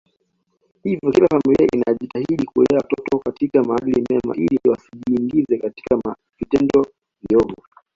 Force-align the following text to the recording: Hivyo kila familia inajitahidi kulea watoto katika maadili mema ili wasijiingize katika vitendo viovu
Hivyo 0.83 1.11
kila 1.11 1.27
familia 1.27 1.67
inajitahidi 1.73 2.45
kulea 2.45 2.77
watoto 2.77 3.19
katika 3.19 3.63
maadili 3.63 4.03
mema 4.09 4.35
ili 4.35 4.59
wasijiingize 4.69 5.57
katika 5.57 6.15
vitendo 6.39 6.85
viovu 7.29 7.55